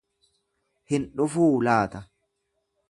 Hin 0.93 1.05
dhufuu 1.21 1.51
laata. 1.69 2.05